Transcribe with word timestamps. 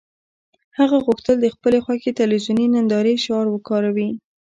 هغه 0.77 0.97
غوښتل 1.05 1.35
د 1.41 1.47
خپلې 1.55 1.77
خوښې 1.85 2.11
تلویزیوني 2.19 2.65
نندارې 2.75 3.15
شعار 3.23 3.47
وکاروي 3.51 4.09